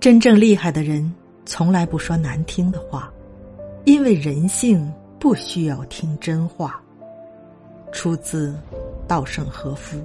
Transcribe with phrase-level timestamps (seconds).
[0.00, 3.12] 真正厉害的人从来不说难听的话
[3.84, 6.80] 因为人性不需要听真话。
[7.92, 8.58] 出自
[9.06, 9.98] 稻盛和夫。